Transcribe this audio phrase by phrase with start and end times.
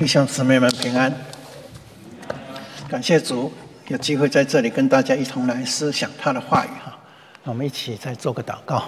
[0.00, 1.12] 弟兄姊妹们平安，
[2.88, 3.52] 感谢主
[3.88, 6.98] 有机会在这里跟大家一同来思想他的话语哈。
[7.44, 8.84] 我们一起再做个祷告。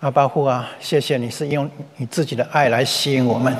[0.00, 1.66] 阿巴父啊，谢谢你是用
[1.96, 3.56] 你自己的爱来吸引我们，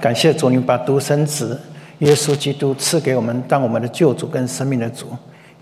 [0.00, 1.60] 感谢主你把独生子
[1.98, 5.12] 耶稣基督赐给我们，当我们的救主跟生命的主。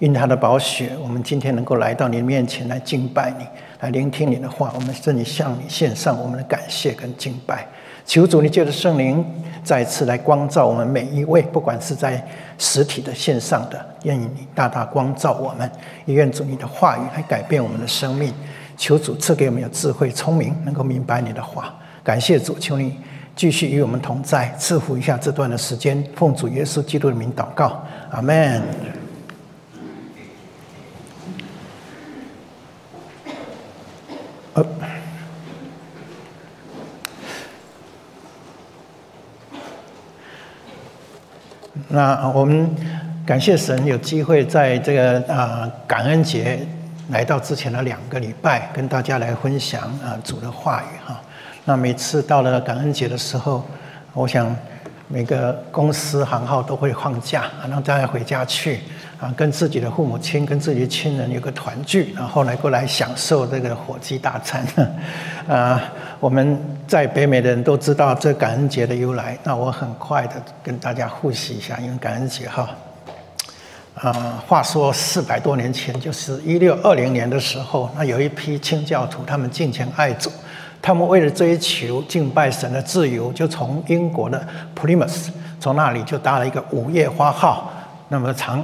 [0.00, 3.46] 因他的宝血，我们今天能够来到你面前来敬拜你，
[3.80, 4.70] 来聆听你的话。
[4.75, 7.66] 我们这里向你献上我们的感谢跟敬拜。
[8.07, 9.25] 求主你借着圣灵
[9.62, 12.22] 再次来光照我们每一位，不管是在
[12.58, 15.71] 实体的、线上的，愿你大大光照我们。
[16.04, 18.32] 也愿主你的话语来改变我们的生命。
[18.76, 21.75] 求主赐给我们有智慧、聪明，能够明白你的话。
[22.03, 22.95] 感谢主，求你
[23.35, 26.04] 继续与我们同在，赐福一下这段的时间。
[26.14, 28.62] 奉主耶稣基督的名祷告，阿门。
[34.53, 34.64] 呃，
[41.88, 42.70] 那我们
[43.27, 46.58] 感谢神有机会在这个啊感恩节
[47.11, 51.20] 来到之前的两个礼拜，跟大家来分享啊主的话语哈。
[51.64, 53.64] 那每次到了感恩节的时候，
[54.12, 54.55] 我想
[55.08, 58.80] 每个公司行号都会放假，让大家回家去。
[59.20, 64.66] 啊，跟自己的父母亲、跟自己的亲人有个团聚，然后来过来享受这个火鸡大餐。
[65.48, 65.80] 啊，
[66.19, 69.38] 我们在北美的人都知道这感恩节的由来。
[69.44, 72.69] 那我很快的跟大家复习一下，因为感恩节哈，
[73.94, 74.12] 啊，
[74.47, 80.30] 话说四百多年前，就是一六二零年的时候，那有一批清教徒，他们敬虔爱主，
[80.85, 87.73] 他们为了追求敬拜神的自由，就从英国的普利 s 从那里就搭了一个五叶花号，
[88.11, 88.63] 那么长。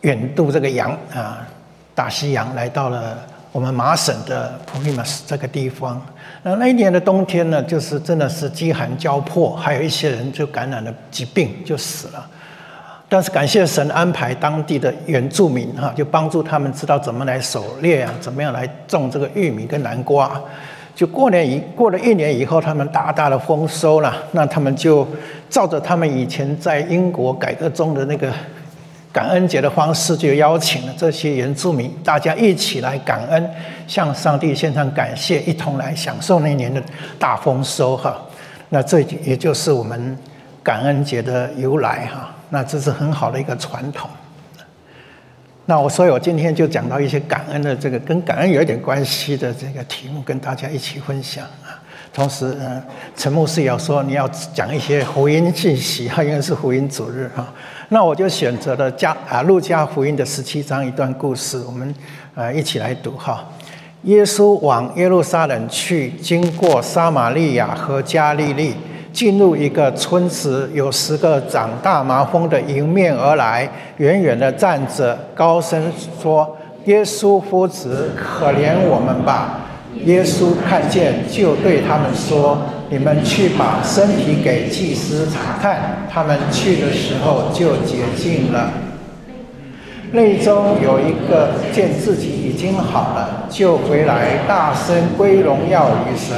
[0.00, 1.46] 远渡这个洋啊，
[1.94, 3.16] 大西洋来到了
[3.52, 6.04] 我们麻省的普利马斯这个地方。
[6.42, 12.26] 那那一年的冬天呢，就是真的是饥寒交迫，还有一些人就感染了疾病就死了。
[13.08, 20.42] 但是感谢神安排当地的原住民哈，就帮助他们知道怎么来狩猎啊，怎么样来种这个玉米跟南瓜。
[20.94, 24.14] 就过年以过了一年以后，他们大大的丰收了。
[24.32, 25.06] 那他们就
[25.50, 28.32] 照着他们以前在英国改革中的那个。
[29.12, 33.50] 感恩节的方式就邀请了这些原住民，大家一起来感恩，
[33.86, 36.82] 向上帝献上感谢，一同来享受那年的
[37.16, 38.20] 大丰收哈。
[38.70, 40.18] 那这也就是我们
[40.64, 42.34] 感恩节的由来哈。
[42.50, 44.10] 那这是很好的一个传统。
[45.66, 51.80] 那我所以，我今天就讲到一些感恩的这个跟感恩有一点关系的这个题目，跟大家一起分享啊。
[52.12, 52.82] 同时，嗯，
[53.16, 57.52] 陈牧师也要说你要讲一些福音信息哈，因为是福音主日哈。
[57.88, 61.94] 那我就选择了加啊路加福音的十七章一段故事，我们
[62.34, 63.44] 呃一起来读哈。
[64.02, 68.74] 耶稣往耶路撒冷去，经过撒玛利亚和加利利，
[69.14, 73.66] 进入一个村子，有十个长大麻风的迎面而来，
[73.98, 79.60] 远远的站着，高声说：“耶稣夫子，可怜我们吧！”
[80.04, 82.58] 耶稣看见，就对他们说
[82.90, 88.72] ：“你们去把身体给祭司查看。”他们去的时候就洁净了。
[90.10, 96.34] 内中有一个见自己已经好了，就回来大声归荣耀与神，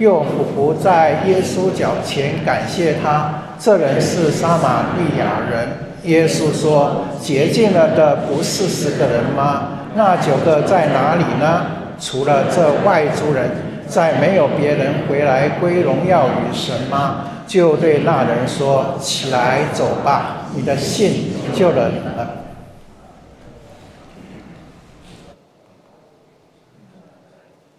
[0.00, 3.34] 又俯伏在耶稣脚前感谢他。
[3.58, 5.68] 这人是撒玛利亚人。
[6.04, 9.64] 耶稣说：“洁净了的不是十个人吗？
[9.94, 11.66] 那九个在哪里呢？”
[12.00, 13.50] 除了这外族人，
[13.86, 17.26] 再没有别人回来归荣耀与神吗？
[17.46, 22.36] 就对那人说：“起来走吧，你的信救了你了。”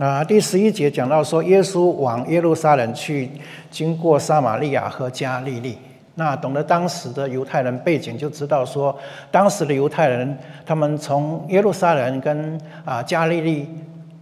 [0.01, 3.29] 啊，第十一节讲到说，耶稣往耶路撒冷去，
[3.69, 5.77] 经过撒玛利亚和加利利。
[6.15, 8.97] 那懂得当时的犹太人背景，就知道说，
[9.29, 10.35] 当时的犹太人，
[10.65, 13.69] 他们从耶路撒冷跟啊加利利。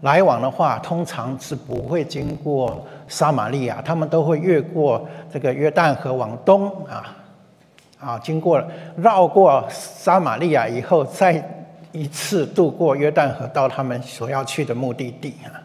[0.01, 7.16] 来往的话，通常是不会经过撒玛利亚，他们都会越过这个约旦河往东啊，
[7.97, 8.61] 啊，经过
[8.97, 11.41] 绕过撒玛利亚以后，再
[11.93, 15.55] 一次渡过约旦河到他们所要去的目的地啊。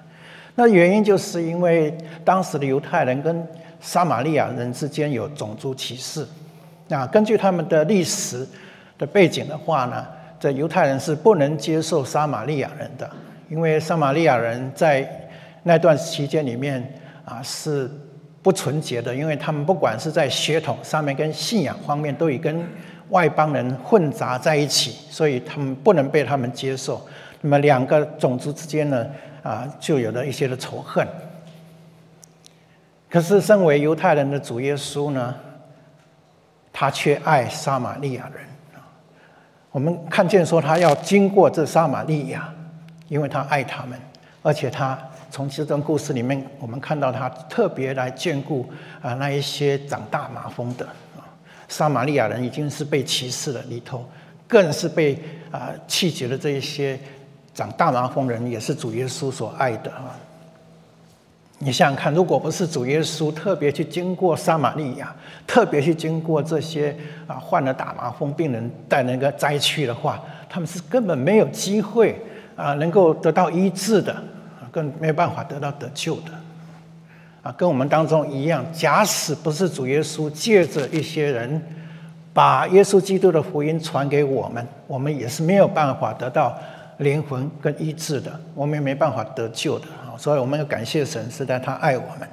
[0.55, 3.47] 那原因就是因为当时的犹太人跟
[3.81, 6.27] 撒玛利亚人之间有种族歧视。
[6.89, 8.47] 那根据他们的历史
[8.97, 10.07] 的背景的话呢，
[10.39, 13.11] 这犹太人是不能接受撒玛利亚人的。
[13.51, 15.09] 因为撒玛利亚人在
[15.65, 16.83] 那段期间里面
[17.25, 17.91] 啊是
[18.43, 22.65] 不纯洁的，因为他们不管是在血统上面跟信仰方面都已跟
[23.11, 27.01] 外邦人混杂在一起，所以他们不能被他们接受。
[27.43, 29.07] 那么两个种族之间呢
[29.45, 31.07] 啊就有了一些的仇恨。
[33.09, 35.33] 可是身为犹太人的主耶稣呢，
[36.73, 38.45] 他却爱撒玛利亚人。
[39.71, 42.53] 我们看见说他要经过这撒玛利亚，
[43.09, 43.97] 因为他爱他们，
[44.43, 44.99] 而且他
[45.31, 48.69] 从这段故事里面，我们看到他特别来眷顾
[49.01, 50.87] 啊那一些长大麻风的
[51.17, 51.23] 啊，
[51.69, 54.09] 撒玛利亚人已经是被歧视了，里头
[54.49, 55.17] 更是被
[55.51, 56.99] 啊气绝的这一些。
[57.55, 60.11] 长大麻风人也是主耶稣所爱的啊！
[61.61, 65.15] 你想想看，如果不是主耶稣特别去经过撒玛利亚，
[65.47, 66.95] 特别去经过这些
[67.29, 72.21] 啊患了大麻风病人带那个灾区的话，他们是根本没有机会
[72.57, 74.15] 啊能够得到医治的，
[74.73, 76.33] 更没有办法得到得救的
[77.43, 77.55] 啊！
[77.57, 81.63] 跟我们当中一样，假使不是主耶稣借着一些人
[82.35, 86.59] 把耶稣基督的福音传给我们，我们也是没有办法得到。
[86.99, 90.15] 灵魂跟医治的，我们也没办法得救的啊！
[90.17, 92.29] 所以我们要感谢神，是在他爱我们。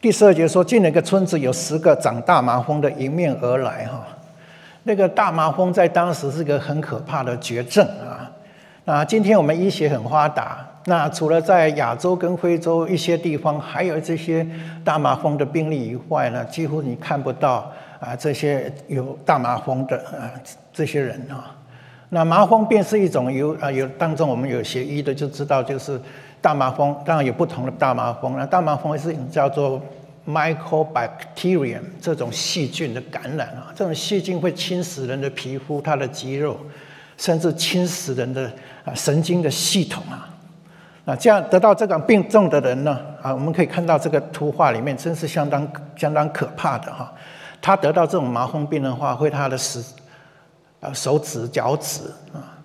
[0.00, 4.06] 第十二节说，进了一个村子，有十个长大麻风的迎面而来哈。
[4.84, 8.30] 那个大麻风在当时是个很可怕的绝症啊！
[8.84, 10.66] 那今天我们医学很发达。
[10.88, 14.46] 那除了在亚洲跟非洲一些地方，还有这些
[14.84, 20.30] 大麻风的病例以外呢，几乎你看不到啊这些有大麻风的啊
[20.72, 21.56] 这些人啊。
[22.08, 26.00] 那麻风病是一种有啊有当中我们有学医的就知道，就是
[26.40, 29.82] 大麻风当然有不同的大麻风那大麻风是叫做
[30.24, 36.56] mycobacterium 这种细菌的感染啊，这种细菌会侵蚀人的皮肤、他的肌肉，
[37.16, 38.48] 甚至侵蚀人的
[38.84, 40.30] 啊神经的系统啊。
[41.08, 47.12] 那，这样得到这个病重的人呢，啊，我们可以看到这个图画里面真是相当相当可怕的哈。
[47.62, 49.80] 他得到这种麻风病的话，会他的手
[50.80, 52.02] 啊手指、脚趾
[52.34, 52.58] 啊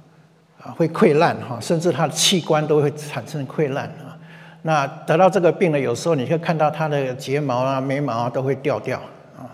[0.60, 4.18] 啊会溃烂哈，甚至他的器官都会产生溃烂啊。
[4.64, 8.98] 那得到这个病呢，有时候你会看到他的睫毛啊、眉毛啊都会掉掉
[9.38, 9.46] 啊。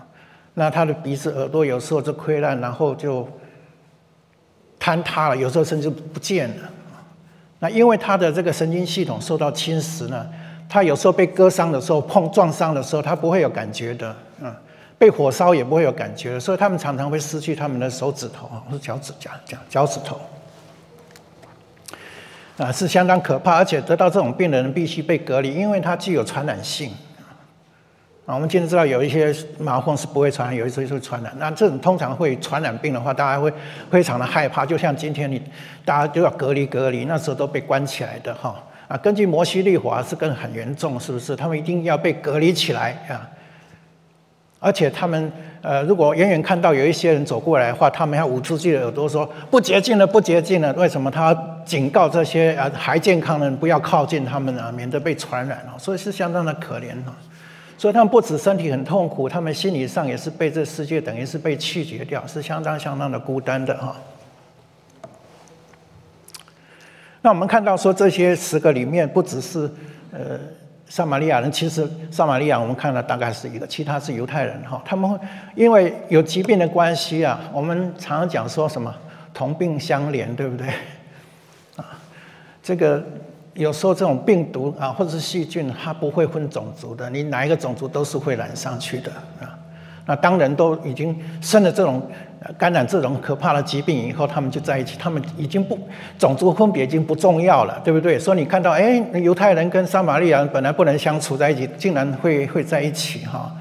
[0.54, 3.28] 那他的鼻子、耳朵有时候就溃烂，然后就
[4.80, 6.70] 坍塌了，有时候甚至不见了。
[7.60, 10.26] 那因为他的这个神经系统受到侵蚀呢，
[10.68, 14.54] 他有时候被割伤的时候、碰撞伤的时候，他不会有感觉的，嗯，
[14.96, 20.20] 被火烧也不会有感觉，所以他们常常会失去他们的手指头啊，不是脚趾甲、脚脚趾头，
[22.58, 26.92] 啊，是相当可怕，而且得到这种病的人必须被隔离，因为它具有传染性。
[28.28, 31.32] 啊，我们今天知道有一些麻风是不会传染，有一些会传染。
[31.38, 33.50] 那这种通常会传染病的话，大家会
[33.90, 34.66] 非常的害怕。
[34.66, 35.40] 就像今天你
[35.82, 38.54] 大家都要隔离隔离，那时候都被关起来的哈。
[38.86, 41.34] 啊，根据摩西律法是更很严重，是不是？
[41.34, 43.26] 他们一定要被隔离起来啊。
[44.60, 45.32] 而且他们
[45.62, 50.70] 呃，如果远远看到有一些人走过来的话，他们要捂住自己的耳朵说不洁净了，不洁净了。
[50.74, 51.10] 为什么？
[51.10, 51.34] 他
[51.64, 55.78] 警告这些啊还健康的人不要靠近他们啊，免得被传染哦。
[55.78, 57.12] 所以是相当的可怜哦。
[57.78, 63.96] 所以他们不止身体很痛苦，他们心理上也是被这世界等于是被拒绝掉，是相当相当的孤单的哈。
[67.22, 69.70] 那我们看到说这些十个里面，不只是
[70.10, 70.40] 呃
[70.88, 74.82] 撒玛利亚人，其实撒玛利亚我们看了大概是一个，其他是犹太人哈。
[74.84, 75.18] 他们
[75.54, 78.92] 因为有疾病的关系啊，我们常常讲说什么
[79.32, 80.66] 同病相怜，对不对？
[81.76, 81.96] 啊，
[82.60, 83.04] 这个。
[83.58, 89.58] 有时候这种病毒啊，或者是细菌，它不会分种族的，你哪一个种族都是会染上去的啊。
[90.06, 92.00] 那当人都已经生了这种
[92.56, 95.76] 感染这种可怕的疾病以后，他们就在一起，他们已经不
[96.16, 98.16] 种族分别已经不重要了，对不对？
[98.16, 103.52] 所以你看到，哎，犹太人跟撒玛利亚人本来不能相处在一起，竟然会会在一起哈。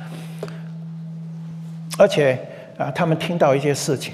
[1.98, 2.40] 而且
[2.78, 4.14] 啊，他们听到一些事情，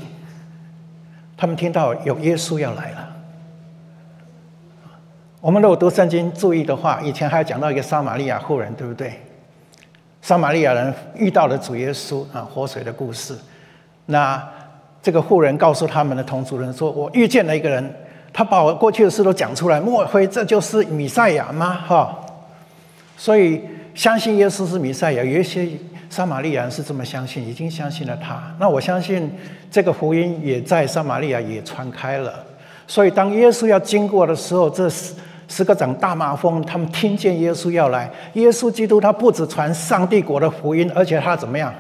[1.36, 3.10] 他们听到有耶稣要来了。
[5.43, 9.12] 我们如果读圣经注意的话，以前还讲到一个撒玛利亚妇人，对不对？
[10.21, 13.38] 撒玛利亚人遇到了主耶稣啊，活水的故事。
[14.05, 14.41] 那
[15.01, 17.93] 这个妇人告诉他们的同族人说：“我遇见了一个人，
[18.31, 19.81] 他把我过去的事都讲出来。
[19.81, 22.17] 莫非这就是米赛亚吗？”哈，
[23.17, 23.62] 所以
[23.93, 25.67] 相信耶稣是米赛亚，有一些
[26.09, 28.41] 撒玛利亚人是这么相信，已经相信了他。
[28.57, 29.29] 那我相信
[29.69, 32.33] 这个福音也在撒玛利亚也传开了。
[32.88, 35.13] 所以当耶稣要经过的时候，这是。
[35.55, 41.72] 十个长大麻风，他们听见耶稣要来，耶稣基督他不止传上帝国的福音，而且他怎么样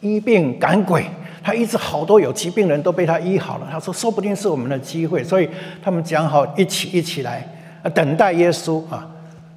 [0.00, 1.06] 医病赶鬼，
[1.42, 3.68] 他医治好多有疾病人都被他医好了。
[3.72, 5.48] 他说，说不定是我们的机会，所以
[5.82, 7.48] 他们讲好一起一起来
[7.94, 9.08] 等待耶稣啊。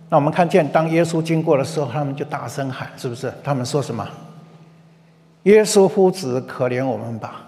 [0.08, 3.34] 那我们看见当耶稣经过的时候，他们就大声喊，是不是？
[3.43, 4.08] 他们说什么？
[5.43, 7.41] 耶稣夫子，可怜我们吧！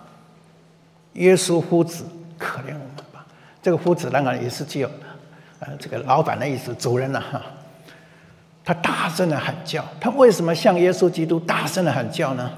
[1.14, 2.04] 耶稣夫子，
[2.38, 3.26] 可怜我们吧。
[3.62, 4.90] 这个夫子当然也是具有
[5.66, 7.42] 呃这个老板的意思，主人呐哈。
[8.66, 12.50] 他大声的喊叫，他为什么向耶稣基督大声的喊叫呢？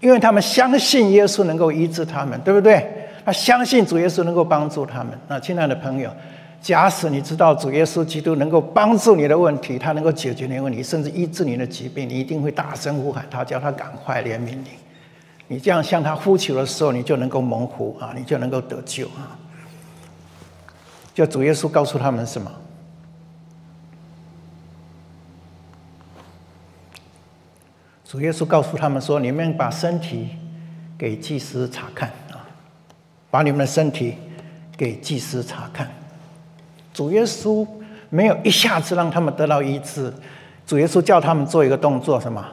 [0.00, 2.86] 因为他们相信耶稣能够医治他们，对不对？
[3.24, 5.08] 他相信主耶稣能够帮助他们。
[5.26, 6.08] 那亲爱的朋友，
[6.60, 14.68] 假使你知道主耶稣基督能够帮助你的问题，他能够解决你的问题，甚至医治你的疾病，你一定会大声呼喊他，叫他赶快怜悯你。
[15.48, 19.34] 你这样向他呼求的时候，你就能够蒙福啊，你就能够得救啊。
[21.14, 22.50] 就主耶稣告诉他们什么？
[28.04, 30.28] 主耶稣告诉他们说：“你们把身体
[30.98, 32.46] 给祭司查看啊，
[33.30, 34.16] 把你们的身体
[34.76, 35.90] 给祭司查看。”
[36.94, 37.66] 主耶稣
[38.10, 40.12] 没有一下子让他们得到医治，
[40.64, 42.44] 主耶稣叫他们做一个动作，什么？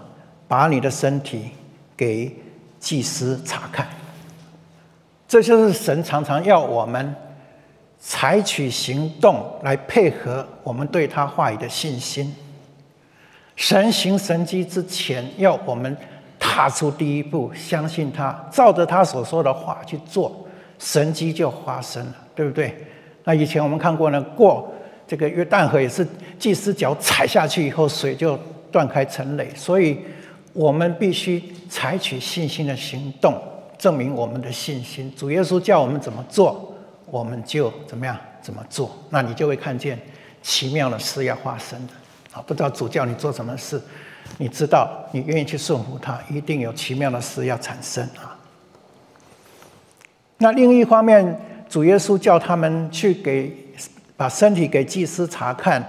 [0.48, 1.52] 把你的身体
[1.96, 2.36] 给
[2.80, 3.88] 祭司查看。
[5.28, 7.16] 这就是神常常要我们
[8.04, 12.36] 采取行动来配合我们对他话语的信心。
[13.56, 15.96] 神行神迹之前，要我们
[16.40, 20.36] 踏出第一步，相信他，照着他所说的话去做，
[20.80, 22.76] 神迹就发生了，对不对？
[23.24, 24.74] 那以前我们看过呢，过
[25.06, 26.06] 这个约旦河也是
[26.40, 28.36] 祭司脚踩下去以后，水就
[28.72, 29.48] 断开成雷。
[29.56, 30.00] 所以，
[30.54, 33.40] 我们必须采取信心的行动，
[33.78, 35.14] 证明我们的信心。
[35.16, 36.71] 主耶稣叫我们怎么做，
[37.12, 38.98] 我们就怎么样怎么做。
[39.12, 40.00] 那你就会看见
[40.42, 41.94] 奇妙的事要发生的。
[42.32, 43.80] 啊，不知道主叫你做什么事，
[44.38, 48.40] 你知道你愿意去顺服他，一定有奇妙的事要产生啊。
[50.38, 51.38] 那另一方面，
[51.68, 53.54] 主耶稣叫他们去给
[54.16, 55.84] 把身体给祭司查看，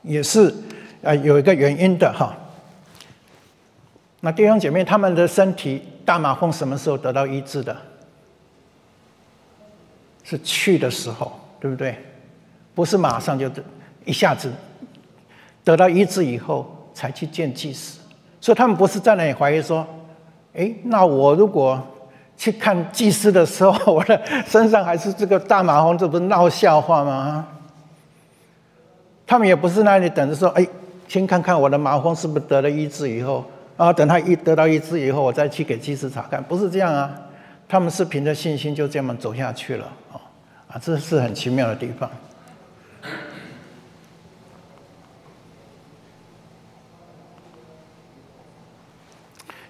[0.00, 0.54] 也是
[1.02, 2.34] 啊有一个原因的哈。
[4.20, 7.76] 那弟兄姐妹，他们的身体大麻风什么时候得到医治的？
[10.30, 11.94] 是去的时候，对不对？
[12.74, 13.50] 不是马上就。
[14.06, 14.50] 一下子
[15.62, 18.00] 得到医治以后，才去见祭司，
[18.40, 19.86] 所以他们不是在那里怀疑说
[20.56, 21.78] ：“哎，那我如果
[22.34, 27.46] 去看祭司的时候，我的身上还是这个大麻风，这不是闹笑话吗？”
[29.26, 30.66] 他们也不是那里等着说：“哎，
[31.06, 33.44] 先看看我的麻风是不是得了医治以后，
[33.76, 37.14] 啊，等他一得到医治以后，我再去给祭司查看。”不是这样啊，
[37.68, 39.86] 他们是凭着信心就这么走下去了
[40.72, 42.08] 啊，这是很奇妙的地方。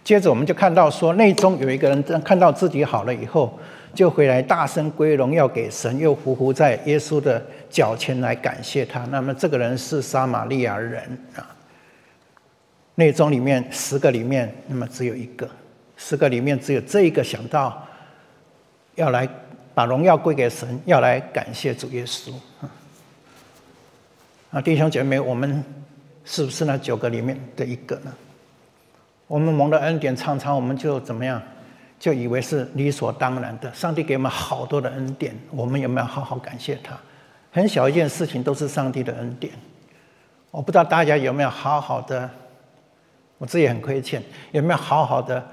[0.04, 3.56] 接着我们就看到说，内中有一个人看到自己好了以后，
[3.94, 7.40] 就回来大声归荣耀给神，又匍匐在耶稣的
[7.70, 9.04] 脚前来感谢他。
[9.06, 11.02] 那么这个人是撒玛利亚人
[11.36, 11.46] 啊。
[12.96, 15.48] 内中里面十个里面，那么只有一个，
[15.96, 17.86] 十个里面只有这一个想到
[18.96, 19.28] 要来
[19.74, 22.32] 把荣耀归给神，要来感谢主耶稣
[24.50, 24.60] 啊。
[24.60, 25.64] 弟兄姐妹，我们
[26.24, 28.12] 是不是那九个里面的一个呢？
[29.26, 31.40] 我们蒙的恩典，常常我们就怎么样，
[32.00, 33.72] 就以为是理所当然的。
[33.72, 36.98] 上帝给我们好多的恩典，我们有没有好好感谢他？
[37.52, 39.52] 很小一件事情都是上帝的恩典。
[40.50, 42.28] 我不知道大家有没有好好的，
[43.38, 45.44] 我自己很亏欠，有没有好好的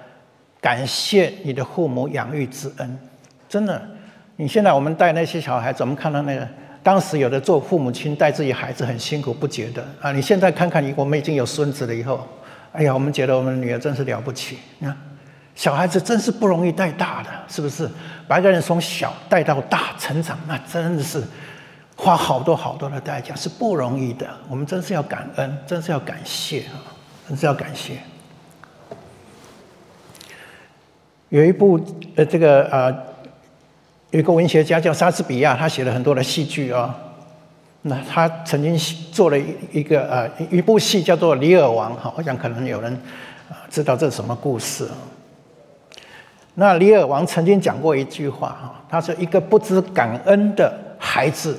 [0.59, 2.99] 感谢你的父母养育之恩？
[3.47, 3.87] 真的，
[4.37, 6.47] 你现在我们带那些小孩子，我们看到那个
[6.81, 10.11] 当时有的做父母亲带自己孩子很辛苦，不觉得啊？
[10.11, 12.25] 你现在看看你，我们已经有孙子了以后。
[12.71, 14.59] 哎呀，我们觉得我们女儿真是了不起。
[14.77, 14.95] 你看，
[15.55, 17.89] 小孩子真是不容易带大的，是不是？
[18.27, 21.23] 把一个人从小带到大成长，那真的是
[21.95, 24.27] 花好多好多的代价，是不容易的。
[24.47, 26.77] 我们真是要感恩，真是要感谢啊，
[27.27, 27.97] 真是要感谢。
[31.29, 31.83] 有一部
[32.15, 32.95] 呃，这个呃，
[34.11, 36.95] 有一个文学家叫莎士比亚，他写了很多的戏剧啊。
[37.83, 38.77] 那他曾经
[39.11, 43.01] 做了一一个呃一部戏叫做《李尔王》哈，我想可能有人
[43.69, 44.87] 知道这是什么故事。
[46.55, 51.57] 那李尔王曾经讲过一句话哈，他说：“一个不知感恩的孩子，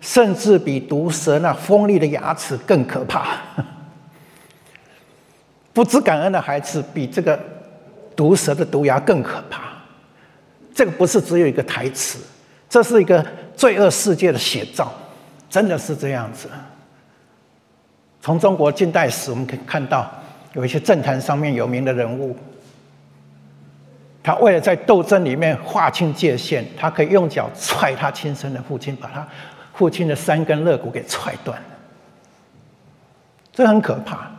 [0.00, 3.36] 甚至比毒蛇那锋利的牙齿更可怕。
[5.72, 7.38] 不知感恩的孩子，比这个
[8.16, 9.69] 毒蛇的毒牙更可怕。
[10.74, 12.18] 这个不是只有一个台词，
[12.68, 13.24] 这是一个
[13.56, 14.92] 罪恶世界的写照。”
[15.50, 16.48] 真的是这样子。
[18.20, 20.08] 从中国近代史，我们可以看到
[20.52, 22.36] 有一些政坛上面有名的人物，
[24.22, 29.26] 他为了在斗争里面划清界限，他可以用脚踹他亲生的父亲，把他
[29.74, 31.60] 父亲的三根肋骨给踹断
[33.52, 34.30] 这很可怕。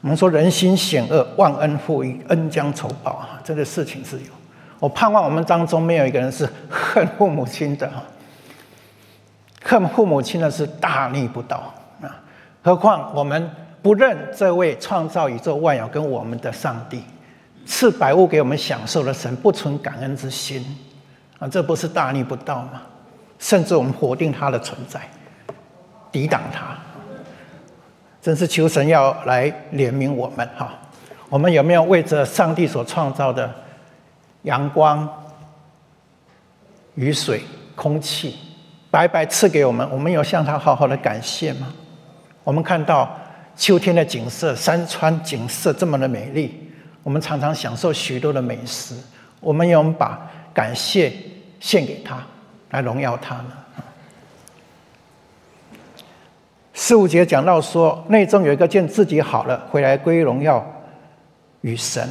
[0.00, 3.37] 我们说人心险恶，忘恩负义，恩将仇报啊！
[3.48, 4.26] 这个事情是有。
[4.78, 8.02] 我盼望我们当中没有一个人是恨父母亲的哈，
[9.62, 12.14] 恨父母亲的是大逆不道啊！
[12.62, 13.50] 何况我们
[13.80, 17.02] 不认这位创造宇宙万有跟我们的上帝，
[17.64, 20.62] 赐百物给我们享受的神，不存感恩之心
[21.38, 21.48] 啊！
[21.48, 22.82] 这不是大逆不道吗？
[23.38, 25.00] 甚至我们否定他的存在，
[26.12, 26.76] 抵挡他，
[28.20, 30.74] 真是求神要来怜悯我们哈！
[31.28, 33.52] 我们有没有为着上帝所创造的？
[34.42, 35.06] 阳光、
[36.94, 37.42] 雨水、
[37.74, 38.36] 空气，
[38.88, 41.66] 白白赐给我们，我们有向他好好的感谢吗？
[42.44, 43.10] 我们看到
[43.56, 46.70] 秋天的景色，山川景色这么的美丽，
[47.02, 48.94] 我们常常享受许多的美食，
[49.40, 51.12] 我们有把感谢
[51.58, 52.22] 献给他，
[52.70, 53.52] 来荣耀他呢？
[56.72, 60.64] 四五节讲到说，内中有一个见自己好了，回来归荣耀
[61.60, 62.08] 与神。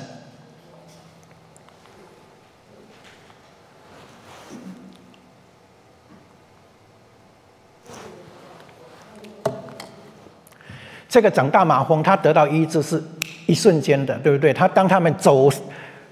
[11.10, 13.02] 这个长大麻风，他得到医治是
[13.48, 14.54] 一瞬间的，对不对？
[14.54, 15.50] 他当他们走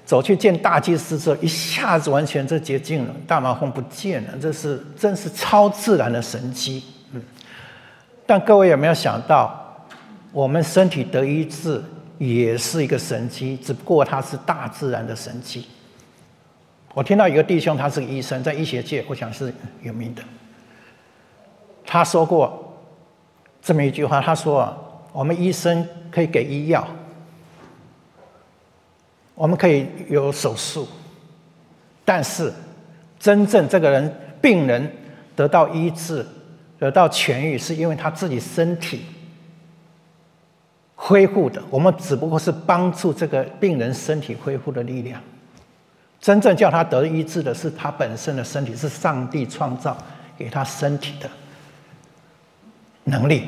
[0.06, 6.82] 走去见大祭司之后，一下子完全就洁净了，大麻风不见了，这是真是超自然的神迹。
[7.12, 7.22] 嗯，
[8.26, 9.86] 但各位有没有想到，
[10.32, 11.84] 我们身体得医治
[12.18, 15.68] 也是一个神迹，只不过它是大自然的神迹。
[16.94, 20.22] 我听到一个弟兄，他是个医生，在医学界我想是有名的，
[21.86, 22.78] 他说过
[23.62, 24.82] 这么一句话，他说。
[25.16, 26.86] 我们医生可以给医药，
[29.34, 30.86] 我们可以有手术，
[32.04, 32.52] 但是
[33.18, 34.92] 真正这个人病人
[35.34, 36.28] 得到医治、
[36.78, 39.06] 得到痊愈，是因为他自己身体
[40.96, 41.62] 恢复的。
[41.70, 45.22] 我们只不过是帮助这个病人身体恢复的力量。
[46.20, 49.96] 真正叫他得医治的是他本身的身体，是上帝创造
[50.38, 51.30] 给他身体的
[53.04, 53.44] 能力。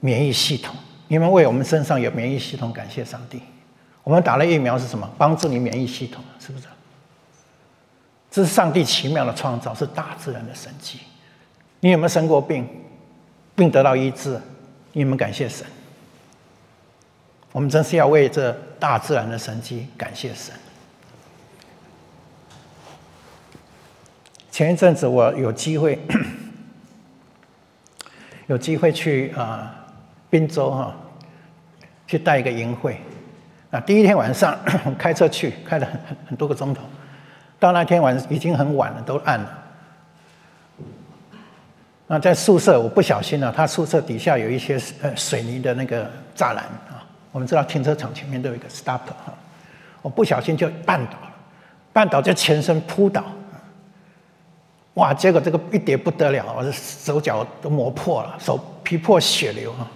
[0.00, 0.74] 免疫系统，
[1.08, 3.40] 你们为我们身上有免疫系统感谢上帝。
[4.02, 5.08] 我们打了疫苗是什么？
[5.18, 6.66] 帮助你免疫系统，是不是？
[8.30, 11.00] 这是上帝奇妙的创造，是大自然的神迹。
[11.80, 12.66] 你有没有生过病？
[13.54, 14.40] 病得到医治，
[14.92, 15.66] 你们感谢神。
[17.52, 20.54] 我们真是要为这大自然的神迹感谢神。
[24.50, 25.98] 前一阵子我有机会，
[28.46, 29.76] 有机会去啊。
[30.30, 30.94] 滨州哈，
[32.06, 32.96] 去带一个营会，
[33.72, 34.56] 啊，第一天晚上
[34.96, 36.84] 开车去，开了很很很多个钟头，
[37.58, 39.58] 到那天晚已经很晚了，都暗了。
[42.06, 46.64] 那在宿舍，我不小心了，他宿舍底下有一些呃水泥的那个栅栏，
[47.32, 49.32] 我们知道停车场前面都有一个 stop 哈，
[50.02, 51.32] 我不小心就绊倒了，
[51.94, 53.24] 绊倒就全身扑倒，
[54.94, 59.88] 哇，结果这个一跌不得了，我的手脚都磨破了，手皮破血流啊。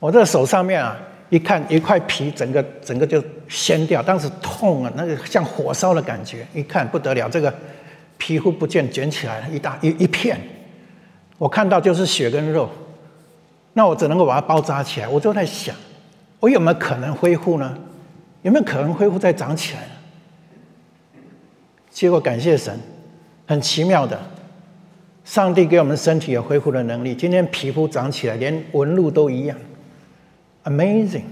[0.00, 0.96] 我这手上面啊，
[1.28, 7.54] 一看一块皮，整个整个就掀掉，当时痛啊，那个像火烧的感觉，一看不得了，这个
[8.18, 10.40] 皮肤不见卷起来，一大一一片，
[11.38, 12.68] 我看到就是血跟肉，
[13.74, 15.06] 那我只能够把它包扎起来。
[15.06, 15.76] 我就在想，
[16.40, 17.78] 我有没有可能恢复呢？
[18.42, 19.82] 有没有可能恢复再长起来？
[21.90, 22.78] 结果感谢神，
[23.46, 24.18] 很奇妙的，
[25.24, 29.58] 上帝给我们身体有恢复的能力，今天皮肤长起来，连纹路都一样。
[30.64, 31.24] Amazing！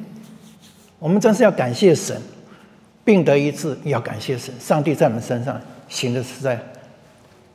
[0.99, 2.21] 我们真是要感谢神，
[3.05, 4.53] 病得医治要感谢神。
[4.61, 6.61] 上帝在我们身上行的是在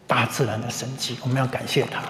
[0.08, 2.02] 大自然的神迹，我们要感谢他。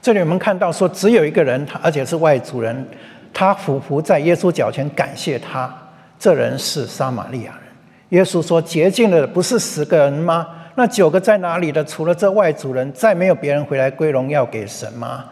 [0.00, 2.86] 这里我们看到说，只有一个人，他而且是外族人，
[3.34, 5.72] 他俯伏在耶稣脚前感谢他。
[6.18, 7.62] 这人是撒玛利亚人。
[8.10, 11.84] 耶稣说：“洁净的不是十个人吗？”那九个在哪里的？
[11.84, 15.24] 除了这外族人，再没有别人回来归荣耀给神吗？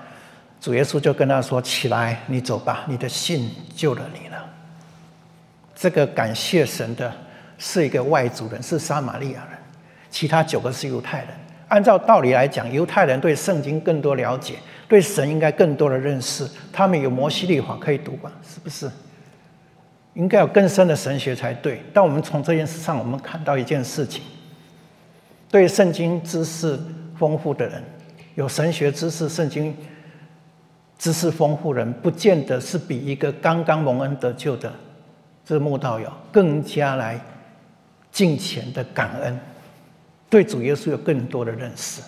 [0.60, 4.44] 主耶稣就跟他说：“起来，你走吧，你的信救了你了。”
[5.74, 7.12] 这个感谢神的
[7.58, 9.58] 是一个外族人，是撒玛利亚人，
[10.10, 11.28] 其他九个是犹太人。
[11.68, 14.54] 按照道理来讲，犹太人对圣经更多了解，
[14.86, 18.30] 对神应该更多的认识，他们有摩西律法可以读吧？
[18.42, 18.90] 是不是？
[20.14, 21.82] 应该有更深的神学才对。
[21.92, 24.22] 但我们从这件事上，我们看到一件事情。
[25.50, 26.78] 对圣经知识
[27.18, 27.82] 丰富的人，
[28.34, 29.76] 有神学知识、圣经
[30.98, 34.72] 知识丰富人，不见得是比一个刚刚蒙恩得救的
[35.44, 37.20] 这慕道友更加来
[38.10, 39.38] 敬虔的感恩，
[40.28, 42.02] 对主耶稣有更多的认识，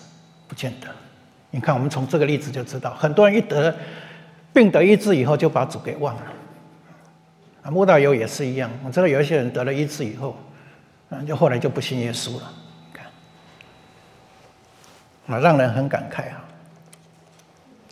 [0.47, 0.87] 不见得。
[1.51, 3.73] 你看，我们从这个例子就知道，很多人一得
[4.53, 6.21] 病得医治以后，就把主给忘了。
[7.63, 8.69] 啊，莫道友也是一样。
[8.85, 10.37] 我知道有一些人得了医治以后，
[11.09, 12.51] 啊，就后来就不信耶稣了。
[12.93, 13.05] 看，
[15.35, 16.45] 啊，让人很感慨啊。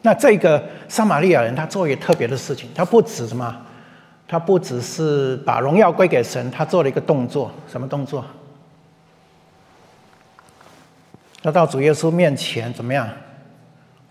[0.04, 3.66] 那这个撒玛利亚人，他做一个特别的事情，他不止什么，
[4.28, 8.24] 他不只是把荣耀归给神，他做了一个动作，什么动作？
[11.48, 13.10] 他到主耶稣面前怎么样？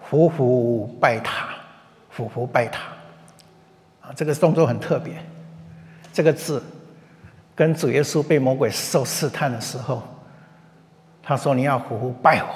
[0.08, 1.48] 匍匐拜塔，
[2.16, 2.80] 匍匐拜塔，
[4.00, 5.12] 啊，这个动作很特别。
[6.14, 6.64] 这个字
[7.54, 10.02] 跟主耶稣被魔鬼受试探的时候，
[11.22, 12.48] 他说：“你要匍匐拜我，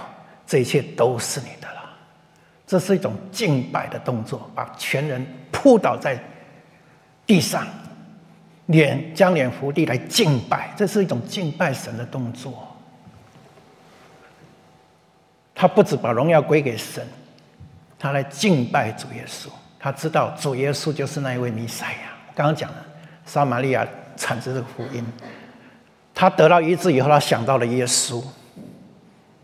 [0.46, 1.82] 这一切都是你的了。”
[2.66, 6.18] 这是一种敬拜的动作，把全人扑倒在
[7.26, 7.66] 地上，
[8.64, 12.66] 脸将脸伏地来敬拜，这是一种敬拜神的动作。
[15.61, 17.07] 他不止把荣耀归给神。
[17.99, 22.16] 他来敬拜主耶稣，他知道主耶稣就是那一位弥赛亚。
[22.35, 22.77] 刚刚讲了，
[23.27, 25.05] 撒玛利亚产生这个福音，
[26.14, 28.25] 他得到医治以后，他想到了耶稣，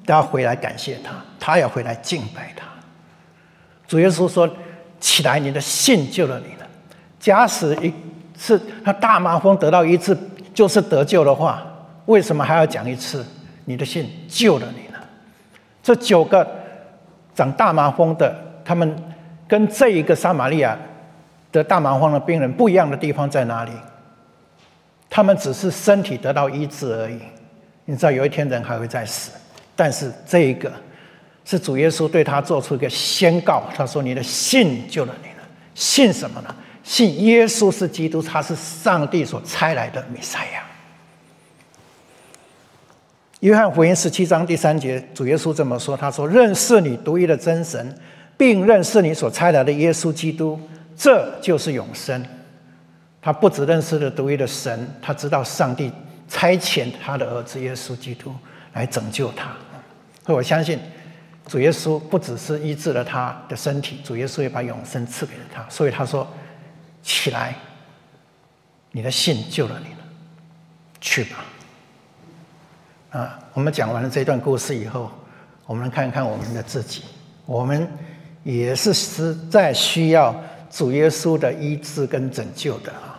[0.07, 2.65] 他要回来感谢他，他要回来敬拜他。
[3.87, 4.49] 主耶稣说
[4.99, 6.67] ：“起来，你的信救了你了。
[7.21, 7.93] 假使一
[8.35, 10.17] 次他大麻风得到医治
[10.55, 11.63] 就是得救的话，
[12.07, 13.23] 为什么还要讲一次？
[13.67, 14.86] 你的信救了你。
[15.87, 16.45] 这九个
[17.33, 18.35] 长大麻风的。”
[18.67, 18.97] 他们
[19.47, 20.77] 跟这一个撒玛利亚
[21.53, 23.71] 的大麻风的病人不一样的地方在哪里？
[25.09, 27.21] 他们只是身体得到医治而已。
[27.85, 29.31] 你知道有一天人还会再死，
[29.77, 30.73] 但是这一个
[31.45, 35.49] 是主耶稣对他做出一个宣告，他说：“你的信救了你了。
[35.77, 36.53] 信什么呢？
[36.83, 40.65] 信耶稣是基督，他是上帝所差来的弥赛亚。”
[43.47, 47.97] 约翰福音十七章第三节，主耶稣这么说：“他说，认识你独一的真神。”
[48.37, 50.61] 并认识你所差来的耶稣基督，
[50.97, 52.21] 这就是永生。
[53.23, 55.93] 他不只认识了独一的神，他知道上帝
[56.29, 58.35] 差遣他的儿子耶稣基督
[58.73, 59.55] 来拯救他。
[60.25, 60.81] 所以我相信，
[61.47, 65.65] 主耶稣不只是医治了他的身体，主耶稣也把永生赐给了他。
[65.71, 66.29] 所以他说
[67.01, 67.55] ：“起来，
[68.91, 70.01] 你的信救了你了，
[71.01, 71.45] 去吧。”
[73.17, 75.11] 啊，我们讲完了这段故事以后，
[75.67, 77.03] 我们来看看我们的自己，
[77.47, 77.89] 我们。
[78.43, 80.33] 也是实在需要
[80.71, 83.19] 主耶稣的医治跟拯救的啊！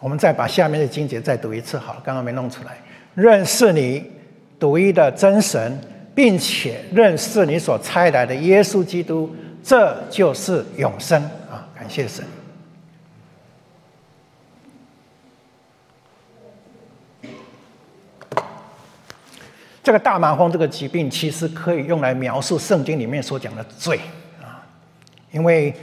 [0.00, 2.76] 我们再把下面的经节再读一次，好，刚刚没弄出来。
[3.14, 4.04] 认识你
[4.60, 5.80] 独一的真神，
[6.14, 11.66] 并且认识你所差来的耶稣基督，这就是永生啊！
[11.74, 12.22] 感谢神。
[19.84, 24.00] 这个大麻风这个疾病，其实可以用来描述圣经里面所讲的罪
[24.40, 24.64] 啊，
[25.30, 25.74] 因为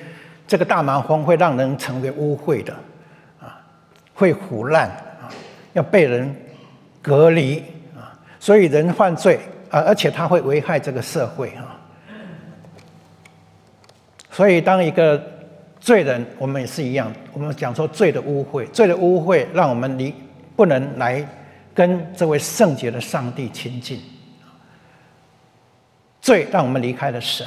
[0.48, 2.74] 这个大麻风会让人成为污秽的
[3.40, 3.62] 啊，
[4.16, 4.88] 会腐烂
[5.22, 5.30] 啊，
[5.74, 6.36] 要被人
[7.00, 7.60] 隔离
[7.96, 8.10] 啊，
[8.40, 11.78] 所以人犯罪啊，而且他会危害这个社会啊。
[14.32, 15.22] 所以当一个
[15.80, 20.12] 罪人，我们也是一样，我们讲说罪的污秽，罪的污秽让我们离
[20.56, 21.24] 不能来。
[21.82, 24.00] 跟这位圣洁的上帝亲近，
[26.22, 27.44] 罪让我们离开了神，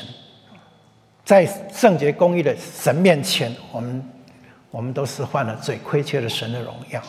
[1.24, 4.10] 在圣洁公义的神面前，我们
[4.72, 7.00] 我们都是犯了罪，亏缺了神的荣耀。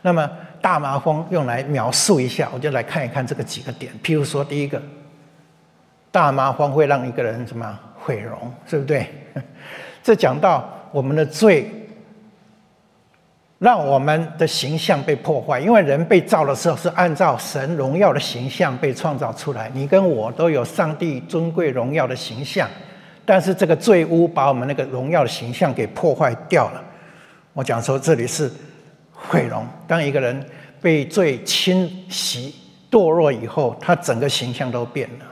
[0.00, 0.26] 那么
[0.62, 3.92] 大麻风用来描述一下，我就来看一看这个几个点。
[4.02, 4.80] 譬如说，第一个，
[6.10, 9.06] 大麻风会让一个人什么毁容，对不对？
[10.02, 11.70] 这讲到我们的罪。
[13.62, 19.70] 让我们的形象被破坏，因为人被造的时候是按照神荣耀的形象被创造出来。
[19.72, 22.68] 你跟我都有上帝尊贵荣耀的形象，
[23.24, 26.82] 但是这个罪污把我们那个荣耀的形象给破坏掉了。
[27.52, 28.50] 我讲说这里是
[29.12, 29.64] 毁容。
[29.86, 30.44] 当一个人
[30.80, 32.52] 被罪侵袭、
[32.90, 35.26] 堕落以后，他整个形象都变了。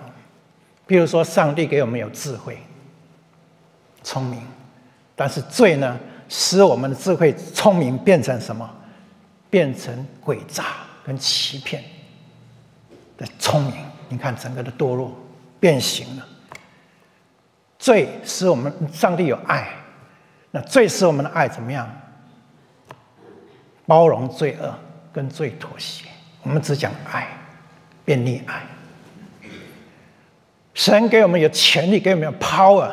[0.87, 2.57] 譬如说，上帝给我们有智慧、
[4.05, 4.41] 聪明，
[5.17, 5.99] 但是罪呢？
[6.31, 8.71] 使我们的智慧、聪明变成什么？
[9.51, 9.93] 变成
[10.25, 10.65] 诡诈
[11.05, 11.83] 跟欺骗
[13.19, 13.75] 的聪明。
[14.09, 15.13] 你看，整个的堕落
[15.59, 16.27] 变形了。
[17.81, 19.69] 罪使我们上帝有爱，
[20.53, 21.91] 那罪使我们的爱怎么样？
[23.87, 24.73] 包容罪恶
[25.13, 26.07] 跟罪妥协。
[26.45, 27.27] 我们只讲爱，
[28.05, 28.63] 变溺爱。
[30.75, 32.93] 神给我们有权利，给我们有 power，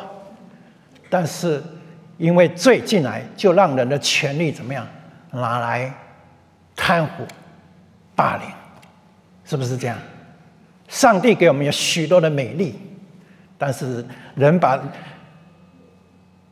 [1.08, 1.62] 但是。
[2.18, 4.86] 因为罪进来，就让人的权利怎么样
[5.30, 5.90] 拿来
[6.76, 7.26] 贪腐、
[8.14, 8.46] 霸凌，
[9.44, 9.96] 是不是这样？
[10.88, 12.78] 上帝给我们有许多的美丽，
[13.56, 14.04] 但是
[14.34, 14.78] 人把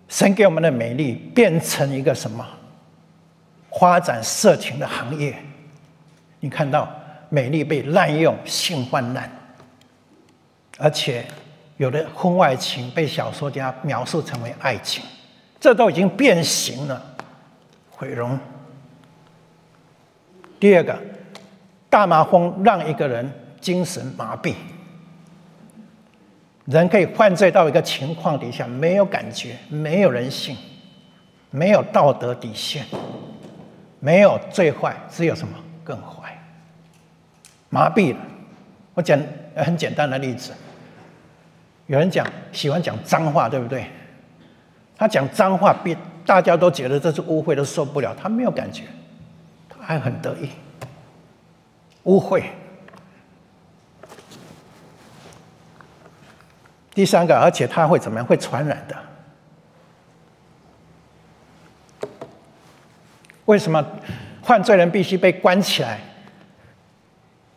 [0.09, 2.46] 神给我们的美丽变成一个什么？
[3.79, 5.37] 发展色情的行业。
[6.40, 6.88] 你看到
[7.29, 9.29] 美丽被滥用，性泛滥，
[10.79, 11.24] 而且
[11.76, 15.05] 有的婚外情被小说家描述成为爱情，
[15.58, 17.16] 这都已经变形了，
[17.90, 18.38] 毁容。
[20.58, 20.98] 第二个，
[21.90, 24.54] 大麻风让一个人精神麻痹，
[26.64, 30.56] 人可以犯罪到一个情况底下，没有感觉，没有人性，
[31.50, 32.84] 没有道德底线，
[34.00, 36.38] 没有最坏，只有什么更坏，
[37.68, 38.20] 麻痹了。
[38.94, 39.20] 我讲
[39.54, 40.52] 很简单的例子，
[41.86, 43.84] 有人讲喜欢讲脏话，对不对？
[44.96, 48.85] 他讲脏话，别大家都觉得这是污秽，都受不了，他没有感觉。
[49.68, 50.48] 他还很得意，
[52.04, 52.42] 污秽。
[56.94, 58.26] 第三个，而且他会怎么样？
[58.26, 58.96] 会传染的。
[63.44, 63.85] 为什么
[64.42, 66.00] 犯罪人必须被关起来？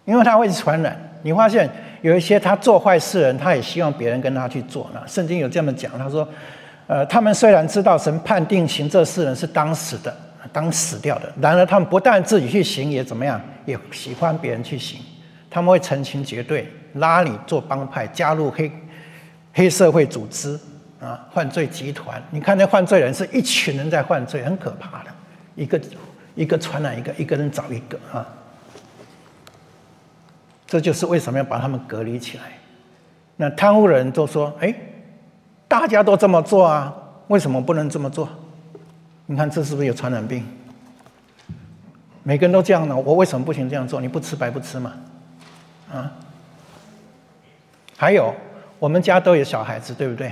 [0.05, 0.99] 因为他会传染。
[1.23, 1.69] 你发现
[2.01, 5.01] 有一些他做坏事人，他也希望别人跟他去做呢。
[5.07, 6.27] 圣经有这么讲，他说
[6.89, 10.13] ：“呃，他们虽然知道神判定行这事人是当死的。”
[10.51, 13.39] 当死掉的，然而他们不但自己去行，也怎么样？
[13.65, 14.99] 也喜欢别人去行。
[15.47, 18.71] 他们会成群结队，拉你做帮派，加入黑
[19.53, 20.57] 黑社会组织
[20.99, 22.19] 啊，犯罪集团。
[22.31, 25.11] 你看那犯罪人是一群人在犯罪，很可怕的。
[25.55, 25.79] 一个
[26.33, 28.25] 一个传染一个，一个人找一个啊。
[30.65, 32.45] 这就是为什么要把他们隔离起来。
[33.35, 34.73] 那贪污人都说：“哎，
[35.69, 36.93] 大家都这么做啊，
[37.27, 38.27] 为什么不能这么做？”
[39.27, 40.43] 你看这是不是有传染病？
[42.23, 44.01] 每个人都这样呢，我为什么不行这样做？
[44.01, 44.93] 你不吃白不吃嘛，
[45.91, 46.11] 啊？
[47.95, 48.33] 还有
[48.79, 50.31] 我们家都有小孩子，对不对？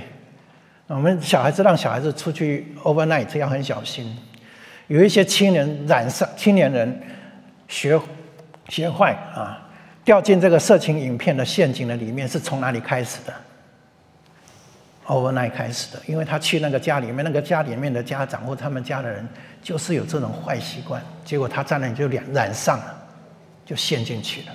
[0.88, 4.16] 我们小孩子让小孩子出去 overnight 要很小心。
[4.88, 7.00] 有一些青年染上青年人
[7.68, 8.00] 学
[8.68, 9.68] 学坏啊，
[10.02, 13.32] 掉进这个色情影片的陷阱的里面，是从哪里开始的
[15.08, 19.26] ？overnight 开始的，因为他去那个家里面，那个家里面的家长或他们家的人
[19.62, 23.08] 就是有这种坏习惯，结果他在那里就染染上了，
[23.64, 24.54] 就陷进去了。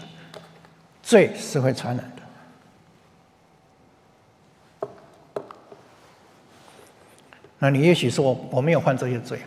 [1.02, 2.22] 罪是会传染的。
[7.58, 9.40] 那你也许说我没有犯这些罪，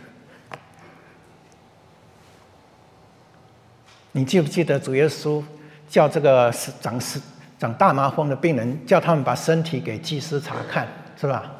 [4.11, 5.43] 你记不记得主耶稣
[5.89, 7.21] 叫这个长师？
[7.59, 10.87] 长大麻风的病人，叫他们把身体给祭司查看，
[11.19, 11.51] 是吧？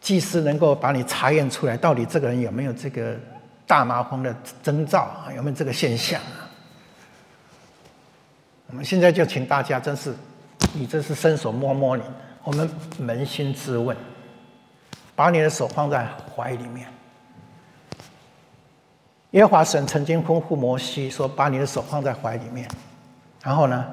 [0.00, 3.14] 祭司能够把你查验出来，到底这个人有没有这个
[3.66, 5.28] 大麻风的征兆啊？
[5.36, 6.48] 有没有这个现象啊？
[8.68, 10.14] 我们现在就请大家，真是
[10.72, 12.02] 你这是伸手摸摸你，
[12.42, 12.68] 我们
[13.00, 13.96] 扪心自问，
[15.14, 16.88] 把你的手放在怀里面。
[19.32, 22.68] 耶和华神曾经吩咐摩西说：“把你的手放在怀里面。”
[23.44, 23.86] 然后呢？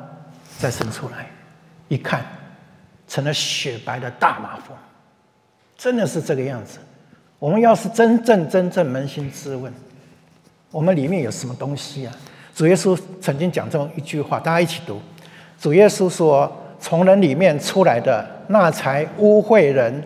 [0.60, 1.28] 再伸出来，
[1.88, 2.26] 一看，
[3.08, 4.76] 成了雪白的大马蜂，
[5.78, 6.80] 真的是这个样子。
[7.38, 9.72] 我们要是真正真正扪心自问，
[10.72, 12.14] 我们里面有什么东西啊？
[12.56, 15.00] 主耶稣曾经讲这么一句话，大家一起读。
[15.60, 20.02] 主耶稣说：“从人里面出来的，那才污秽人；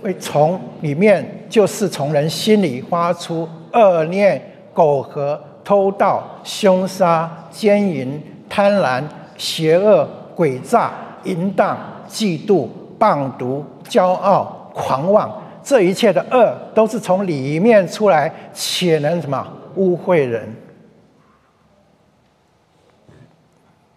[0.00, 4.40] 会从里面，就是从人心里发出恶念、
[4.72, 9.02] 苟合、偷盗、凶杀、奸淫、贪婪。”
[9.42, 10.92] 邪恶、诡诈、
[11.24, 11.76] 淫荡、
[12.08, 20.48] 嫉妒、棒毒、骄傲、狂妄，这一切的恶都是从里面出来，且能什么污秽人？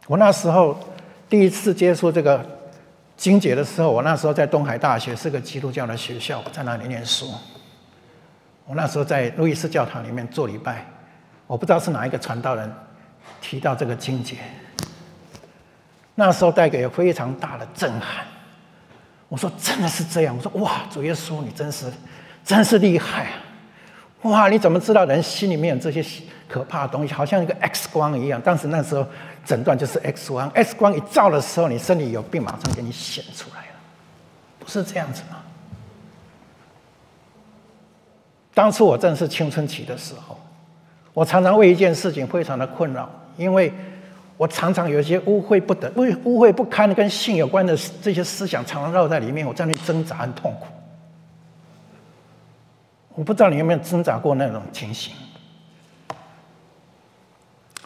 [0.07, 0.75] 我那时候
[1.29, 2.43] 第一次接触这个
[3.15, 7.27] 经解的时候，我那时候在东海大学是个基督教的学校，在那里念书。
[8.65, 10.83] 我那时候在路易斯教堂里面做礼拜，
[11.45, 12.67] 我不知道是哪一个传道人
[13.39, 14.37] 提到这个经解。
[16.15, 18.25] 那时候带给非常大的震撼。
[19.27, 21.91] 我说：“真的是这样？”我说：“哇，主耶稣，你真是，
[22.43, 23.31] 真是厉害啊！
[24.21, 26.05] 哇，你怎么知道人心里面有这些
[26.47, 27.13] 可怕的东西？
[27.13, 28.39] 好像一个 X 光一样。
[28.39, 29.05] 当时那时候
[29.43, 33.79] 诊断就是 X 光，X 光一照的时候，你身体有病，马上给你显出来了，
[34.59, 35.37] 不是这样子吗？
[38.53, 40.39] 当初我正是青春期的时候，
[41.13, 43.73] 我常常为一件事情非常的困扰，因为。
[44.37, 50.67] 我常常有一些污秽不得、污污秽不堪跟性有关的这些思想，常常绕在里面，我在那挣扎，很痛苦。
[53.13, 55.13] 我不知道你有没有挣扎过那种情形。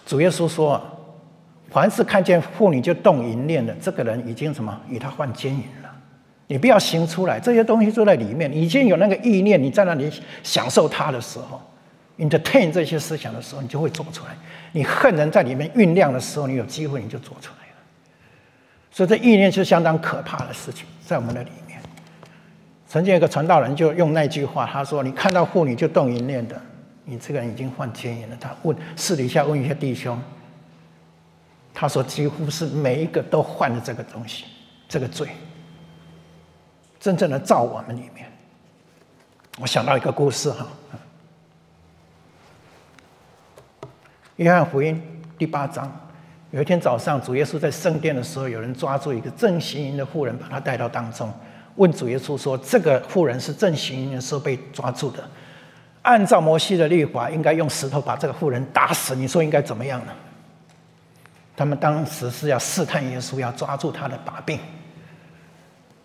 [0.05, 0.81] 主耶稣说
[1.69, 5.89] ：“凡是看见妇女就动淫念的，这个人已经什么与他犯奸淫了。”
[6.47, 8.51] 你不要行出来，这些东西都在里面。
[8.51, 11.61] 已经有那个意念，你在那里享受它的时候
[12.19, 14.31] ，entertain 这些思想的时候，你就会做出来。
[14.71, 17.73] 你恨人在里面酝酿的时候，你有机会你就做出来了。
[18.91, 21.79] 所以这意念是相当可怕的事情，在我们的里面。
[22.87, 26.59] 曾经有个传道人就用那句话，他说：“你看到妇女就动淫念的，
[27.05, 30.19] 你这个人已经犯奸淫了。”他问私底下问一些弟兄，
[31.73, 34.45] 他说：“几乎是每一个都犯了这个东西，
[34.87, 35.27] 这个罪。”
[36.99, 38.29] 真正的造我们里面，
[39.59, 40.67] 我想到一个故事哈，
[44.39, 44.95] 《约翰福音》
[45.37, 45.91] 第八章，
[46.51, 51.29] 有一天早上，主耶稣在圣殿的时候，有人抓住一个正行淫的妇人，把他带到当中，
[51.75, 55.21] 问主耶稣说：“这个妇人是正行淫的时候被抓住的，
[56.03, 60.13] 按照摩西的律法，应该用石头把这个妇人打死，你说应该怎么样呢？”
[61.57, 64.57] 他们当时是要试探耶稣，要抓住他的把柄。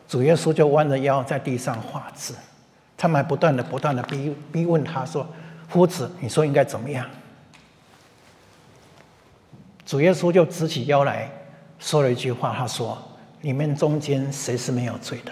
[0.09, 2.35] 主耶稣就弯着腰在地上画字，
[2.97, 5.25] 他们还不断的、不断的逼逼问他说
[5.71, 7.07] ：“夫子，你说应该怎么样？”
[9.95, 11.31] 主耶稣就直起腰来
[11.79, 12.99] 说了一句话：“他说，
[13.41, 15.31] 你们中间谁是没有罪的，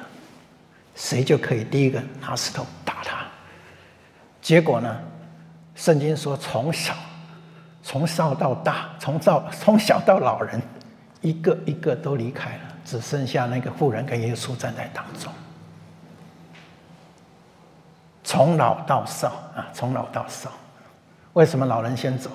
[0.95, 3.27] 谁就可以第一个拿石头打他。”
[4.41, 4.97] 结果呢，
[5.75, 6.95] 圣经说，从小
[7.83, 10.63] 从少到大，从少从小到老人，
[11.23, 12.61] 一个一个都离开了。
[12.85, 15.33] 只剩下那个妇人跟耶稣站在当中，
[18.23, 20.53] 从老到少啊，从老到少，
[21.33, 22.31] 为什么老人先走？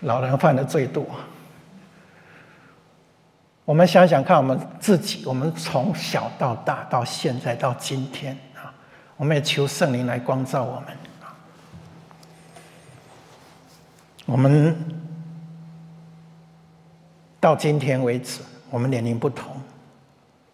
[0.00, 1.04] 老人犯的最多。
[3.64, 8.72] 我们想想看，我们自己，我们从小到大，到现在到今天啊，
[9.16, 10.88] 我们也求圣灵来光照我们
[11.22, 11.34] 啊。
[14.26, 14.76] 我们
[17.40, 18.40] 到今天为止。
[18.68, 19.56] 我们年龄不同，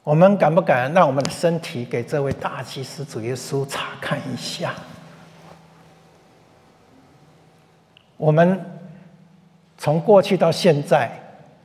[0.05, 4.75] 我们敢不敢让我们的身体给这位大祭司主耶稣查看一下？
[8.19, 8.72] 我们
[9.83, 11.11] 从过去到现在，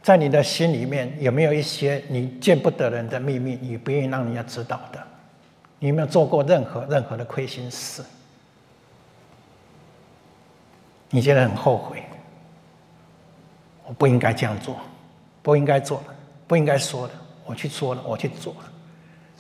[0.02, 5.00] 在你的心里面有没有一些你见不得人的秘密，你不愿意让人家知道的？
[5.78, 8.02] 你有没有做过任何任何的亏心事？
[11.12, 12.02] 你现在很后悔？
[13.86, 14.78] 我不应该这样做，
[15.44, 16.16] 不应该做的。
[16.48, 17.14] 不应该说的，
[17.46, 18.72] 我去说了，我去做了。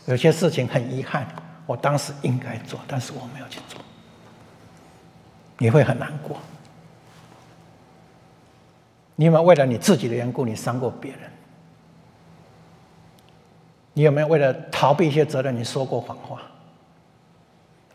[0.05, 1.25] 有些事情很遗憾，
[1.65, 3.81] 我当时应该做，但是我没有去做。
[5.57, 6.37] 你会很难过。
[9.17, 11.19] 你有没有为了你自己的缘故，你伤过别人？
[13.93, 16.39] 你有没有为了逃避一些责任，你说过谎话？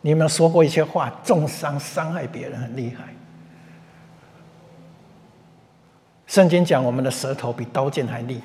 [0.01, 3.15] 你有没有说过一些话，重伤、伤害别人，很厉害？
[6.27, 8.41] 圣经讲，我们的舌头比刀剑还利。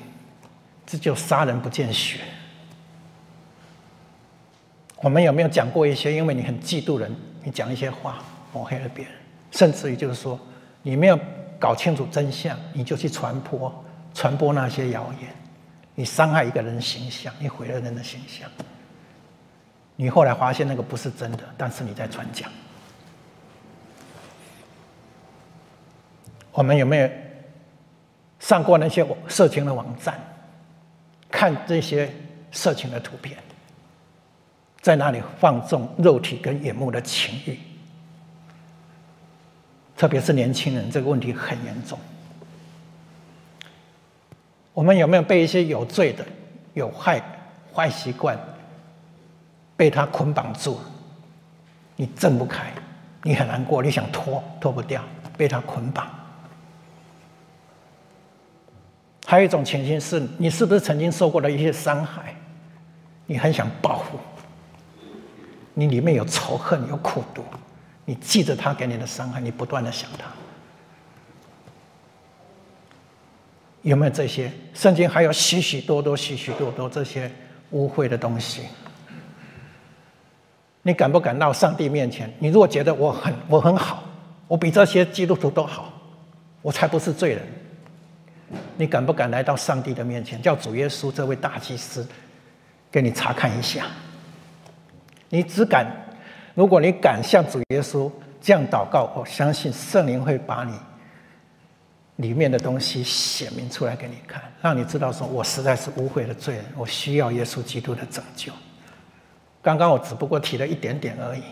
[0.86, 2.20] 这就杀人不见血。
[5.02, 6.14] 我们有没有讲过一些？
[6.14, 7.14] 因为你很嫉妒人，
[7.44, 8.20] 你讲一些话
[8.54, 9.14] 抹黑了别人，
[9.52, 10.40] 甚至于就是说，
[10.84, 11.20] 你没有
[11.60, 15.30] 搞清楚真相，你就去传播传播那些谣言，
[15.96, 18.50] 你伤害一个人形象，你毁了人的形象。
[19.96, 22.50] 你后来发现那个不是真的，但是你在传讲。
[26.52, 27.10] 我们有没有
[28.40, 30.20] 上过那些色情的网站？
[31.30, 32.10] 看这些
[32.52, 33.38] 色情的图片，
[34.82, 37.60] 在那里放纵肉体跟眼目的情欲，
[39.98, 41.98] 特别是年轻人，这个问题很严重。
[44.74, 46.24] 我们有没有被一些有罪的、
[46.76, 47.20] 有害
[47.74, 48.40] 坏习惯
[49.76, 50.80] 被他捆绑住？
[51.96, 52.72] 你挣不开，
[53.24, 55.04] 你很难过，你想脱脱不掉，
[55.36, 56.08] 被他捆绑。
[59.26, 62.36] 还有一种情形是，你是不是曾经受过的一些伤害？
[63.26, 64.20] 你很想报复，
[65.74, 67.44] 你里面有仇恨，有苦毒，
[68.10, 70.30] 你记着他给你的伤害，你不断的想他。
[73.82, 74.50] 有没有这些？
[74.74, 77.30] 圣经还有许许多多、许许多多这些
[77.72, 78.62] 污秽的东西。
[80.84, 82.34] 你敢不敢到上帝面前？
[82.40, 84.06] 你如果觉得我很我很好，
[84.48, 85.92] 我比这些基督徒都好，
[86.62, 87.46] 我才不是罪人。
[88.78, 92.08] 你敢不敢来到上帝的面前，叫主耶稣这位大祭司
[92.90, 93.86] 给你查看一下？
[95.28, 95.86] 你只敢，
[96.58, 100.74] 如果你敢向主耶稣这样祷告，我相信圣灵会把你
[102.16, 108.52] 里面的东西显明出来给你看，让你知道说，我实在是污秽的罪人，我需要耶稣基督的拯救。
[109.62, 111.44] 刚刚我只不过提了一点点而已。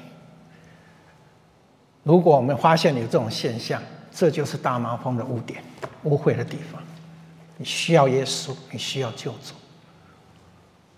[2.02, 3.80] 如果我们发现有这种现象，
[4.12, 5.64] 这就是大麻风的污点、
[6.06, 6.82] 污秽的地方。
[7.58, 9.54] 你需要耶稣，你需要救主。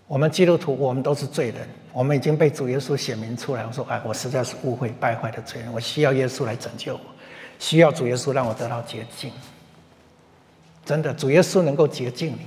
[0.08, 3.64] 我们基督徒，我们都是罪人，我们已经被主耶稣显明出来。
[3.66, 7.00] 我说，哎，我实在是误会败坏的罪人，我需要耶稣来拯救我，
[7.58, 9.30] 需要主耶稣让我得到洁净。
[10.82, 12.38] 真的，主耶稣能够洁净你，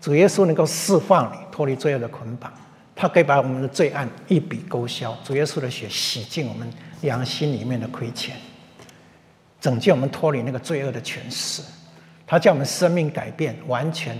[0.00, 2.50] 主耶稣能够释放你，脱离罪恶的捆绑，
[2.96, 5.14] 他可以把我们的罪案一笔勾销。
[5.22, 6.66] 主耶稣的血洗净我们
[7.02, 8.34] 良心里面的亏欠，
[9.60, 11.62] 拯救我们脱离那个罪恶的权势。
[12.26, 14.18] 他叫我们生命改变，完全。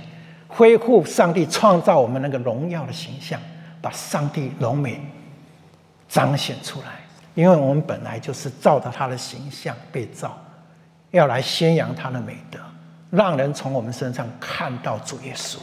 [0.56, 3.40] 恢复上帝创造我们那个荣耀的形象，
[3.82, 5.04] 把上帝荣美
[6.08, 7.00] 彰显出来。
[7.34, 10.40] 因为我们本来就是照着他的形象被造，
[11.10, 12.60] 要来宣扬他的美德，
[13.10, 15.56] 让人从我们身上看到主耶稣，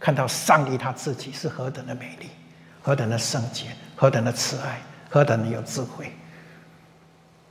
[0.00, 2.30] 看到上帝他自己是何等的美丽，
[2.80, 4.80] 何等的圣洁，何等的慈爱，
[5.10, 6.10] 何等的有智慧，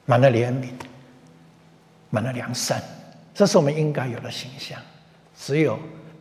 [0.05, 0.69] 满了怜悯，
[2.09, 2.81] 满了良善。
[3.35, 4.79] 这是我们应该有的形象。
[5.37, 5.77] 只有。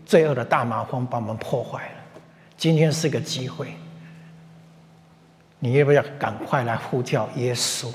[0.07, 1.95] 罪恶的大麻风把我们破坏了。
[2.57, 3.75] 今天是个机会，
[5.59, 7.93] 你要不要赶快来呼叫耶稣？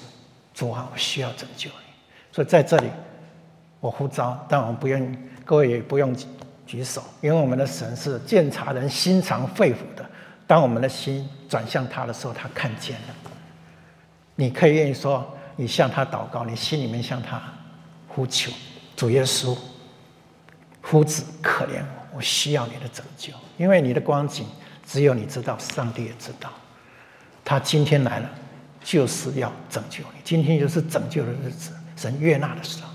[0.54, 1.76] 主啊，我需要拯救你。
[2.32, 2.90] 所以在这里，
[3.80, 6.14] 我呼召，但我们不用，各位也不用
[6.68, 10.06] 举手，因为我们的神是鉴察人心肠肺腑的。
[10.46, 13.16] 当我们的心转向他的时候，他看见了。
[14.36, 17.42] 你可以愿意说，你向他祷告，你心里面向他
[18.08, 18.52] 呼求，
[18.96, 19.58] 主耶稣，
[20.82, 22.01] 夫子可怜我。
[22.14, 24.46] 我需要你的拯救，因为你的光景
[24.86, 26.50] 只有你知道，上帝也知道。
[27.44, 28.30] 他今天来了，
[28.84, 30.22] 就是要拯救你。
[30.24, 32.90] 今天就是拯救的日子，神悦纳的时候，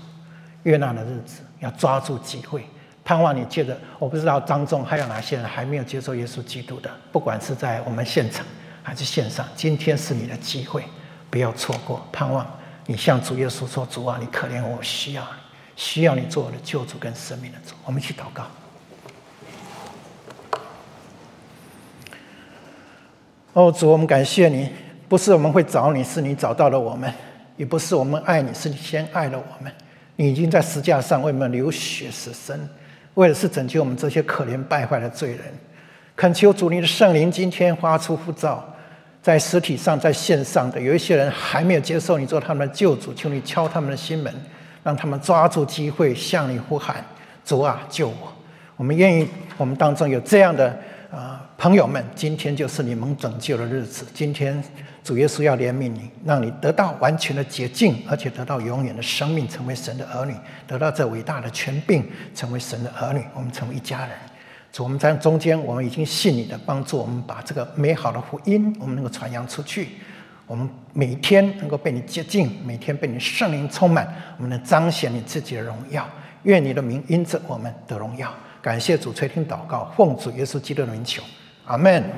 [0.63, 2.65] 悦纳的日子，要抓住机会，
[3.03, 3.77] 盼望你借着。
[3.99, 8.45] 我不知道当中还有哪些人还没有接受耶稣基督的，不管是在我们现场
[8.83, 10.83] 还是线上，今天是你的机会，
[11.29, 12.07] 不要错过。
[12.11, 12.45] 盼望
[12.85, 15.27] 你向主耶稣说：“主啊，你可怜我，需要你，
[15.75, 18.47] 需要你做我的救主跟生命的主。”我们去祷告。
[23.57, 24.69] 哦，主，我们感谢你，
[25.09, 27.09] 不是我们会找你，是你找到了我们；
[27.55, 29.73] 也不是我们爱你，是你先爱了我们。
[30.15, 32.55] 你已经在石架上为我们流血死生，
[33.15, 35.39] 为的是拯救我们这些可怜败坏的罪人。
[36.15, 38.63] 恳求主，你的圣灵今天发出呼召，
[39.23, 44.31] 在实体上、在线上的有一些人还没有接受你做他们的救主，求你敲他们的心门，
[44.83, 47.03] 让他们抓住机会向你呼喊
[47.43, 48.31] ：“主啊，救我！”
[48.77, 49.27] 我们愿意，
[49.57, 50.67] 我们当中有这样的
[51.11, 51.36] 啊。
[51.57, 54.05] 朋友们，今天就是你们拯救的日子。
[54.13, 54.63] 今天
[55.03, 60.35] 主耶稣要怜悯你，让你得到完全的洁净，而且得到永远的生命，成为神的儿女，
[60.67, 62.05] 得到这伟大的权柄，
[62.35, 63.25] 成为神的儿女。
[63.33, 64.09] 我们成为一家人。
[64.71, 69.89] 主，我们在中间，我们已经信你的帮助，我们把这个美好的福音，我们能够传扬出去。
[70.45, 76.07] 我们每天能够被你接近，每天被你圣灵充满，我们能彰显你自己的荣耀。
[76.43, 78.31] 愿你的名因着我们的荣耀。
[78.61, 81.23] 感谢主垂听祷告，奉主耶稣基督的名求。
[81.67, 82.13] 아멘.